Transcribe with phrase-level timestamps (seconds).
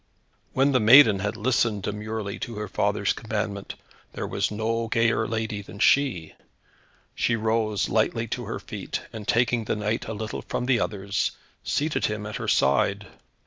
[0.53, 3.75] When the maiden had listened demurely to her father's commandment,
[4.13, 6.33] there was no gayer lady than she.
[7.13, 11.33] She rose lightly to her feet, and taking the knight a little from the others,
[11.63, 13.09] seated him at her side.